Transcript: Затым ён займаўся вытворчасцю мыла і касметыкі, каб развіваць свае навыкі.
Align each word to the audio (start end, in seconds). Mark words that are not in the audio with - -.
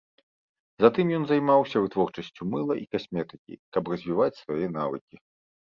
Затым 0.83 1.05
ён 1.17 1.23
займаўся 1.31 1.77
вытворчасцю 1.83 2.49
мыла 2.55 2.73
і 2.83 2.89
касметыкі, 2.97 3.53
каб 3.79 3.83
развіваць 3.97 4.35
свае 4.43 4.67
навыкі. 4.83 5.15